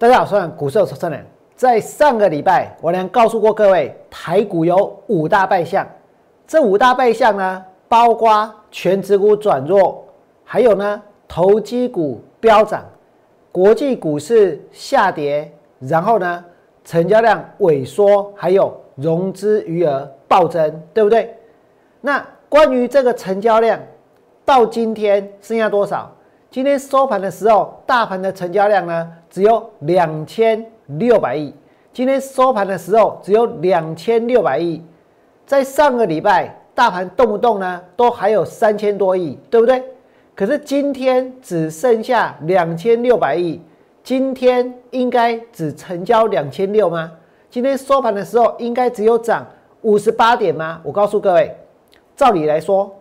[0.00, 1.26] 大家好，我是股市有投资人。
[1.56, 5.84] 在上个礼拜，我俩告诉过各位，台股有五大败象。
[6.46, 10.06] 这五大败象呢，包括全指股转弱，
[10.44, 12.84] 还有呢，投机股飙涨，
[13.50, 16.44] 国际股市下跌，然后呢，
[16.84, 21.34] 成交量萎缩，还有融资余额暴增，对不对？
[22.00, 23.80] 那关于这个成交量，
[24.44, 26.08] 到今天剩下多少？
[26.50, 30.66] 今天收盘的时候，大盘的成交量呢只有两千
[30.98, 31.54] 六百亿。
[31.92, 34.82] 今天收盘的时候只有两千六百亿，
[35.46, 39.80] 在上个礼拜大盘动不动呢都还有三千多亿，对不对？
[40.34, 43.62] 可是今天只剩下两千六百亿，
[44.02, 47.12] 今天应该只成交两千六吗？
[47.48, 49.46] 今天收盘的时候应该只有涨
[49.82, 50.80] 五十八点吗？
[50.82, 51.54] 我告诉各位，
[52.16, 52.92] 照理来说，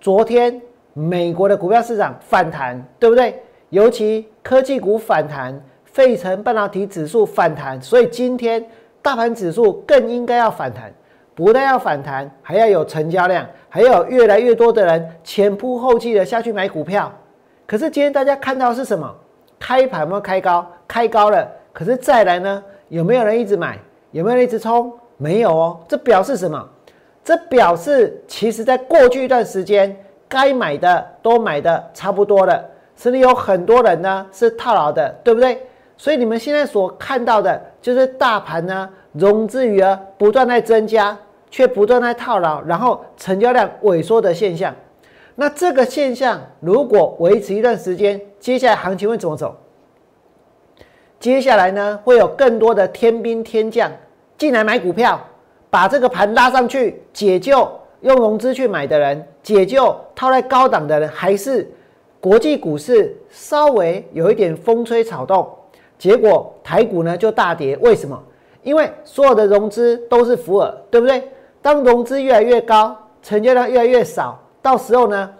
[0.00, 0.58] 昨天。
[0.96, 3.42] 美国的股票市场反弹，对不对？
[3.70, 5.60] 尤其科技股反弹，
[5.94, 8.66] 费城半导体指数反弹，所以今天
[9.00, 10.92] 大盘指数更应该要反弹。
[11.36, 17.12] 不但要反弹，还要有成交量，还有越来越多的人前仆后继的下去买股票。
[17.64, 19.08] 可是今天大家看到是什么？
[19.60, 21.48] 开盘没开高，开高了。
[21.72, 22.60] 可是再来呢？
[22.88, 23.78] 有没有人一直买？
[24.10, 24.92] 有没有人一直冲？
[25.16, 25.78] 没有哦。
[25.86, 26.68] 这表示什么？
[27.22, 29.96] 这表示其实在过去一段时间。
[30.26, 32.64] 该买的都买的差不多了，
[32.96, 35.64] 甚至有很多人呢是套牢的，对不对？
[35.96, 41.16] 所以你们现在所看到的就是大盘呢融资余额不断在增加，
[41.50, 44.74] 却不断在套牢，然后成交量萎缩的现象。
[45.34, 49.56] 那这个现象如果维持一段时间，接下来行情会怎么走？
[51.20, 53.90] 接下来呢会有更多的天兵天将
[54.36, 55.20] 进来买股票，
[55.70, 57.68] 把这个盘拉上去解救。
[58.00, 61.66] 用融资去买的人解救套在高档的人，还是
[62.20, 65.50] 国际股市稍微有一点风吹草动，
[66.04, 67.74] 结果台股呢就大跌。
[67.78, 68.22] 为什么？
[68.62, 71.26] 因为所有的融资都是浮尔，对不对？
[71.62, 75.30] 当融资越来越高，成交量越来越少，到时候呢，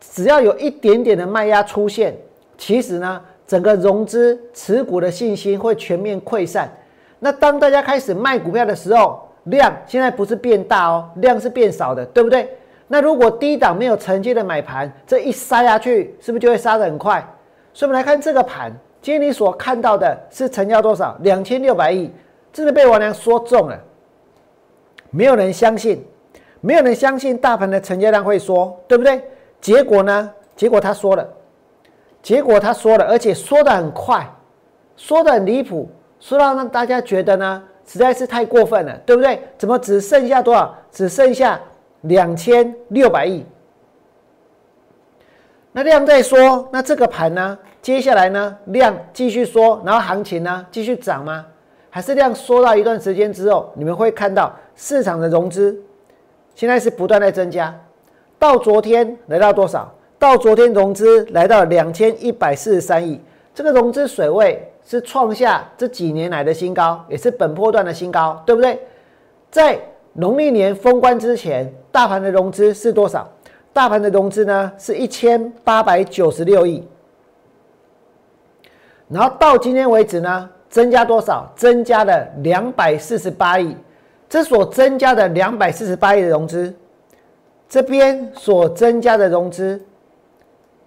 [0.00, 2.16] 只要有一点点的卖压出现，
[2.56, 6.74] 其实呢，整个融资持股的信心会全面溃散。
[7.18, 12.48] 那当大家开始卖股票的时候，量现在不是变大哦，量是变少的，对不对？
[12.88, 17.22] 那如果低档没有承接的买盘，这一杀下去，是不是就会杀得很快？
[17.74, 18.72] 所以我们来看这个盘，
[19.06, 21.16] 今天你所看到的是成交多少？
[21.20, 22.10] 两千六百亿，
[22.52, 23.80] 真的被王良说中了。
[25.10, 26.04] 没有人相信，
[26.60, 29.22] 没有人相信大盘的成交量会缩，对不对？
[29.60, 30.32] 结果呢？
[30.56, 31.24] 结果他说了，
[32.20, 34.28] 结果他说了，而且说的很快，
[34.96, 37.62] 说的很离谱，说到让大家觉得呢？
[37.86, 39.40] 实在是太过分了，对不对？
[39.56, 40.74] 怎么只剩下多少？
[40.90, 41.60] 只剩下
[42.00, 43.46] 两千六百亿。
[45.70, 47.56] 那量在说，那这个盘呢？
[47.86, 48.58] 接下来呢？
[48.64, 51.46] 量继续说，然后行情呢继续涨吗？
[51.88, 55.80] 还是量缩到一段时间之后，你们会看到市场的融资
[56.56, 57.72] 现在是不断在增加。
[58.40, 59.88] 到昨天来到多少？
[60.18, 63.20] 到昨天融资来到两千一百四十三亿，
[63.54, 64.68] 这个融资水位。
[64.84, 68.80] 是创下这几年来的新高，也是本波段的新高，对不对？
[69.48, 69.78] 在
[70.12, 73.28] 农历年封关之前，大盘的融资是多少？
[73.72, 76.84] 大盘的融资呢是一千八百九十六亿，
[79.08, 81.52] 然后到今天为止呢，增加多少？
[81.56, 83.76] 增加了两百四十八亿。
[84.28, 86.74] 这所增加的两百四十八亿的融资，
[87.68, 89.80] 这边所增加的融资，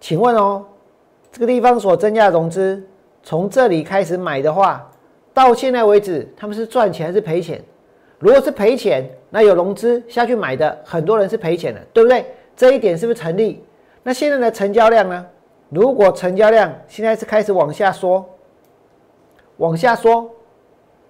[0.00, 0.64] 请问哦，
[1.30, 2.82] 这个地方所增加的融资？
[3.22, 4.90] 从这里开始买的话，
[5.34, 7.62] 到现在为止，他们是赚钱还是赔钱？
[8.18, 12.24] 如果是赔钱，那有融资下去买的很多人是赔钱的，对不对？
[12.56, 13.62] 这一点是不是成立？
[14.02, 15.26] 那现在的成交量呢？
[15.68, 18.24] 如果成交量现在是开始往下缩，
[19.56, 20.30] 往下缩，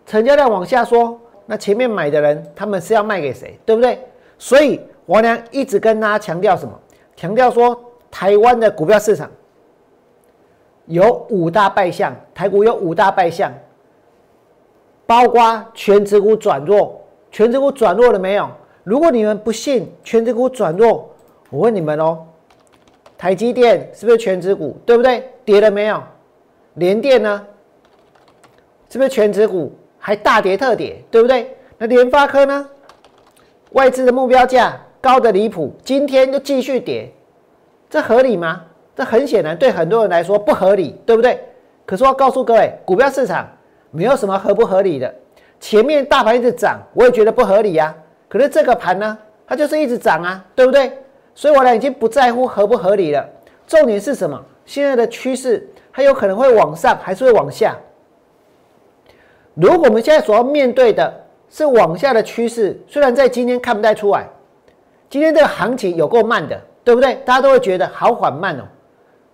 [0.06, 3.58] 成交量往下缩，那前面买的人他们是要卖给谁？
[3.66, 3.98] 对不对？
[4.38, 6.72] 所以王良一直跟大家强调什么？
[7.16, 7.78] 强调说
[8.10, 9.30] 台湾的股票市场。
[10.86, 13.52] 有五大败象，台股有五大败象，
[15.04, 17.00] 包括全指股转弱，
[17.32, 18.48] 全指股转弱了没有？
[18.84, 21.10] 如果你们不信全指股转弱，
[21.50, 22.24] 我问你们哦，
[23.18, 24.76] 台积电是不是全值股？
[24.84, 25.28] 对不对？
[25.44, 26.02] 跌了没有？
[26.74, 27.46] 联电呢？
[28.88, 29.72] 是不是全值股？
[29.98, 31.56] 还大跌特跌，对不对？
[31.78, 32.68] 那联发科呢？
[33.72, 37.12] 外资的目标价高的离谱，今天就继续跌，
[37.90, 38.62] 这合理吗？
[38.94, 41.38] 这很显然对很多人来说不合理，对不对？
[41.84, 43.48] 可是我告诉各位，股票市场
[43.90, 45.12] 没有什么合不合理的。
[45.58, 47.94] 前面大盘一直涨，我也觉得不合理呀。
[48.28, 50.92] 可是这个盘呢，它就是一直涨啊，对不对？
[51.36, 53.24] 所以我俩已经不在乎合不合理了。
[53.66, 54.42] 重点是什么？
[54.64, 57.76] 现在的趋势它有可能会往上，还是会往下？
[59.54, 64.26] 如果我们现在所要面对的是往下的趋势，虽然在今天看不太出来，
[65.10, 67.16] 今天这个行情有够慢的，对不对？
[67.24, 68.64] 大家都会觉得好缓慢哦，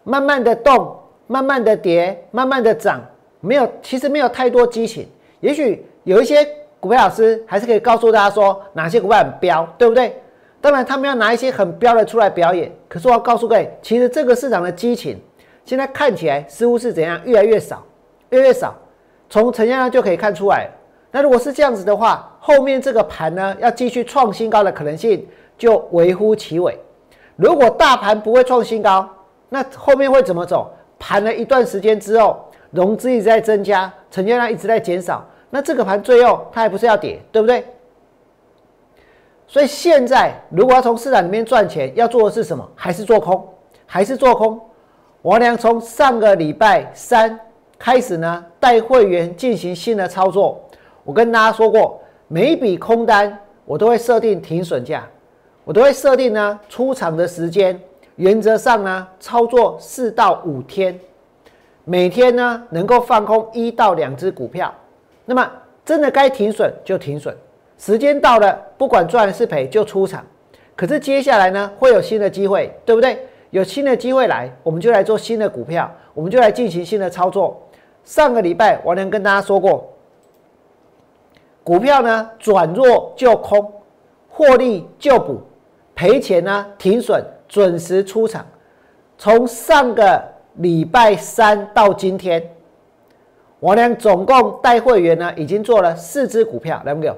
[0.03, 0.97] 慢慢的动，
[1.29, 3.01] 慢慢的跌，慢慢的涨，
[3.41, 5.09] 没有，其实没有太多激情。
[5.41, 6.47] 也许有一些
[6.81, 10.21] 股票老师还是可以告诉大家说哪些股票很飙，对不对？
[10.63, 12.73] 当然他们要拿一些很标的出来表演。
[12.89, 15.21] 可是我要告诉各位，其实这个市场的激情
[15.65, 17.85] 现在看起来似乎是怎样，越来越少，
[18.31, 18.75] 越来越少。
[19.29, 20.71] 从成交量就可以看出来，
[21.11, 25.27] 那如果是这样子的话，后面这个盘呢要继续创新高的可能性
[25.59, 26.79] 就微乎其微。
[27.37, 29.09] 如果大盘不会创新高，
[29.49, 30.71] 那后面会怎么走？
[30.99, 32.39] 盘了一段时间之后，
[32.71, 37.65] 融资一直在增加，成交量一直在减少，那这个盘最后它还不是要跌，对不对？
[39.53, 42.67] 所以现在如果要从市场里面赚钱，要做的是什么？
[42.75, 43.47] 还是做空？
[43.85, 44.59] 还是做空？
[45.21, 47.39] 王良从上个礼拜三。
[47.79, 50.59] 开始呢，带会员进行新的操作。
[51.05, 55.07] 我跟大家说过，每一笔空单我都会设定停损价，
[55.65, 57.79] 我都会设定呢出场的时间。
[58.17, 60.99] 原则上呢，操作四到五天，
[61.85, 64.73] 每天呢能够放空一到两只股票。
[65.27, 65.47] 那么
[65.85, 67.37] 真的该停损就停损，
[67.85, 70.25] 时间到了，不管赚是赔就出场。
[70.77, 73.27] 可是接下来呢，会有新的机会，对不对？
[73.51, 77.61] 有新的机会来，我们就来做新的股票，我们就来进行新的操作。
[78.05, 79.93] 上个礼拜，王良跟大家说过，
[81.65, 83.73] 股票呢转弱就空，
[84.29, 85.41] 获利就补，
[85.93, 88.47] 赔钱呢停损，准时出场。
[89.19, 90.23] 从上个
[90.55, 92.49] 礼拜三到今天，
[93.59, 97.17] 王良总共带会员呢已经做了四只股票，来没有？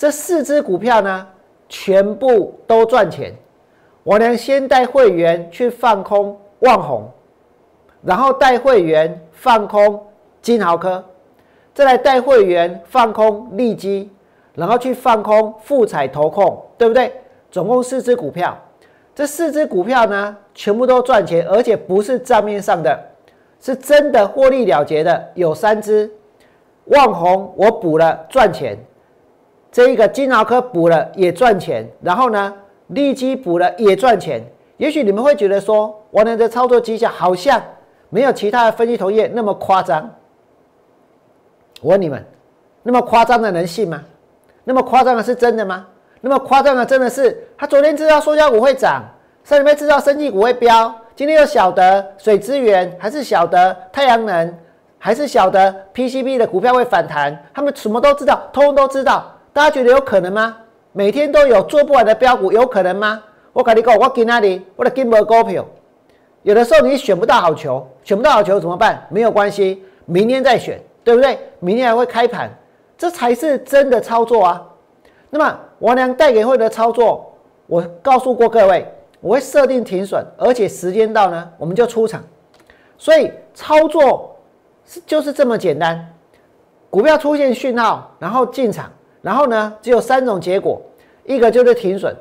[0.00, 1.26] 这四只股票呢
[1.68, 3.34] 全部都赚钱。
[4.02, 7.06] 我呢先带会员去放空旺红，
[8.02, 10.02] 然后带会员放空。
[10.40, 11.04] 金豪科，
[11.74, 14.10] 再来带会员放空利基，
[14.54, 17.12] 然后去放空富彩投控，对不对？
[17.50, 18.56] 总共四只股票，
[19.14, 22.98] 这四只股票呢，全部都赚钱，而且不是账面上的，
[23.60, 25.28] 是真的获利了结的。
[25.34, 26.10] 有三只，
[26.86, 28.78] 旺红我补了赚钱，
[29.72, 32.54] 这一个金豪科补了也赚钱，然后呢，
[32.88, 34.42] 利基补了也赚钱。
[34.76, 37.62] 也许你们会觉得说，我的操作绩效好像
[38.08, 40.10] 没有其他的分析同业那么夸张。
[41.82, 42.24] 我问你们，
[42.82, 44.02] 那么夸张的能信吗？
[44.64, 45.86] 那么夸张的是真的吗？
[46.20, 49.04] 那么夸张的真的是他昨天知道塑胶股会涨，
[49.44, 54.58] 上礼拜知道生技股会飙，今天又晓得水资源，还是晓得太阳能，
[54.98, 59.32] 还是晓得 PCB 的股票会反弹，他们什么都知道，通通都知道。
[59.52, 60.56] 大家觉得有可能吗？
[60.92, 63.22] 每天都有做不完的标股，有可能吗？
[63.52, 65.64] 我跟你讲，我今那里我的金毛股票，
[66.42, 69.06] 有的时候你选不到好球，选不到好球怎么办？
[69.10, 70.80] 没有关系，明天再选。
[71.02, 71.38] 对不对？
[71.60, 72.50] 明天还会开盘，
[72.98, 74.62] 这才是真的操作啊。
[75.30, 77.34] 那么王良带给会的操作，
[77.66, 78.86] 我告诉过各位，
[79.22, 82.22] 我会设定停损，而且时间到呢，我们就出场。
[82.98, 84.36] 所以操作
[84.84, 86.06] 是就是这么简单。
[86.90, 90.80] 股票出现讯号，然后进场，然后呢，只有三种结果：
[91.24, 92.14] 一个就是停损，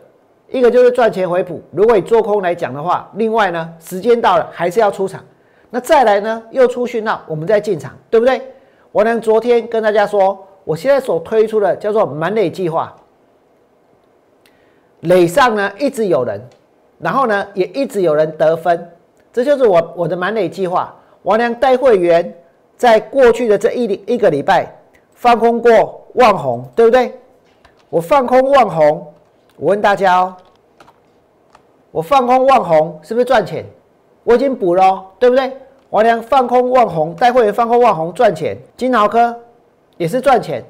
[0.50, 1.62] 一个就是赚钱回补。
[1.72, 5.24] 如果你做空来讲的话，另外呢，时间到了还是要出场。
[5.70, 8.42] 那再来呢，又出讯号，我们再进场，对不对？
[8.92, 12.96] 我呢，昨天跟大家说，我现在所推出的叫做满垒计划，
[15.02, 16.42] 垒上呢一直有人，
[16.98, 18.90] 然后呢也一直有人得分，
[19.32, 20.94] 这就是我我的满垒计划。
[21.24, 22.34] 王良带会员
[22.76, 24.74] 在过去的这一一个礼拜
[25.14, 27.18] 放空过万红，对不对？
[27.90, 29.14] 我放空万红，
[29.58, 30.36] 我问大家哦，
[31.92, 33.66] 我放空万红是不是赚钱？
[34.24, 35.52] 我已经补了，对不对？
[35.90, 39.36] 王良放空万红，带会员放空万红赚钱，金豪科
[39.98, 40.64] 也是赚钱，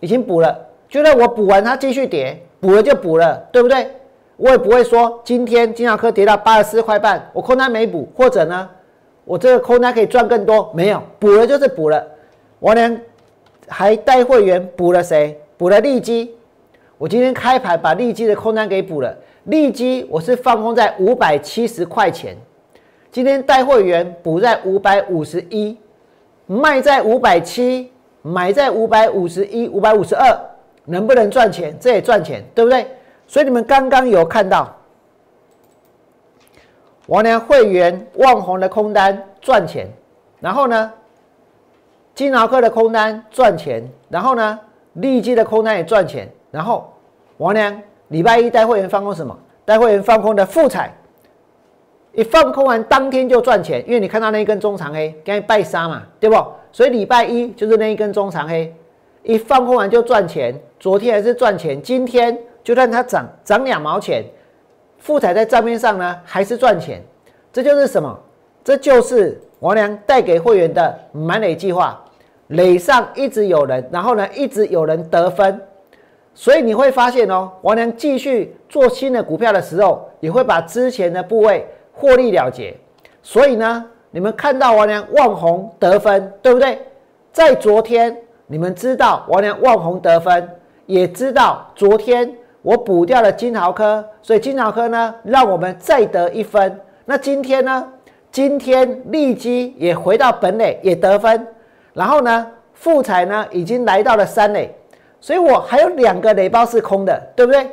[0.00, 0.58] 已经补了。
[0.88, 3.88] 觉得我补完它继续跌，补了就补了，对不对？
[4.36, 8.68] 我也不会说今天金豪科跌到八十四块半，我空单没补，或者呢，
[9.24, 12.04] 我这个空单可以赚更多，没有补了就是补了。
[12.58, 12.98] 王良
[13.68, 15.38] 还带会员补了谁？
[15.56, 16.34] 补了利基。
[16.98, 22.36] 我今天开盘把利基的空单给补了，利基我是放空在五百七十块钱。
[23.10, 25.76] 今天带会员补在五百五十一，
[26.46, 27.90] 卖在五百七，
[28.22, 30.36] 买在五百五十一、五百五十二，
[30.84, 31.76] 能不能赚钱？
[31.78, 32.86] 这也赚钱，对不对？
[33.26, 34.74] 所以你们刚刚有看到
[37.06, 39.88] 王良会员旺红的空单赚钱，
[40.40, 40.92] 然后呢，
[42.14, 44.58] 金豪客的空单赚钱，然后呢，
[44.94, 46.92] 利基的空单也赚钱，然后
[47.38, 49.36] 王良礼拜一带会员放空什么？
[49.64, 50.94] 带会员放空的富彩。
[52.12, 56.36] 一放空完当天就赚钱，因为你看到那一根中长黑，刚才拜杀嘛，对不？
[56.70, 58.72] 所以礼拜一就是那一根中长黑，
[59.24, 64.24] 一放空完就赚钱，昨天还是赚钱，今天就算它涨涨两毛钱，
[64.98, 67.02] 富彩在账面上呢还是赚钱。
[67.52, 68.16] 这就是什么？
[68.62, 72.00] 这就是王良带给会员的满垒计划。
[72.48, 75.60] 垒上一直有人，然后呢一直有人得分，
[76.34, 82.76] 所以你会发现哦，王良继续做新的股票的时候，也会把之前的部位获利了结。
[83.22, 86.78] 所以呢，你们看到王良望红得分，对不对？
[87.32, 90.48] 在昨天，你们知道王良望红得分，
[90.86, 92.30] 也知道昨天
[92.62, 96.78] 我补掉了金豪科，所以金豪科呢让我们再得一分。
[97.06, 97.88] 那今天呢？
[98.30, 101.46] 今天利基也回到本垒也得分。
[101.94, 104.70] 然后呢，富彩呢已经来到了三垒，
[105.20, 107.70] 所以我还有两个垒包是空的，对不对？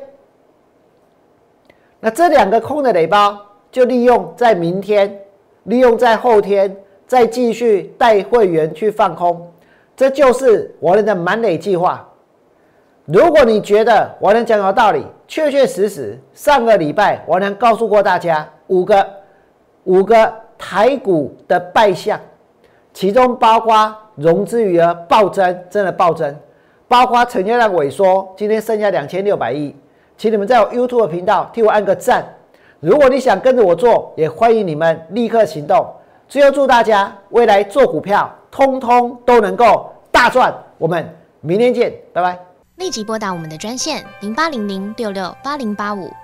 [2.00, 3.38] 那这两个空的垒包
[3.72, 5.20] 就利用在明天，
[5.64, 6.76] 利用在后天，
[7.06, 9.52] 再继续带会员去放空，
[9.96, 12.08] 这就是我们的满垒计划。
[13.06, 19.10] 如果你觉得我能讲有道理，确确实实，上个礼拜我能告诉过大家五个
[19.84, 22.20] 五个台股的败相，
[22.94, 23.96] 其中包括。
[24.16, 26.36] 融资余额暴增，真的暴增，
[26.88, 29.74] 包括成交量萎缩，今天剩下两千六百亿，
[30.18, 32.24] 请你们在我 YouTube 频道替我按个赞。
[32.82, 35.88] 如果你想跟着我做，也欢迎你们立刻行动。
[36.28, 40.54] 最后祝大家未来做股票，通通都能够大赚。
[40.78, 42.38] 我们明天见，拜拜。
[42.76, 46.12] 立即拨打我们的专线零八零零六六八零八五。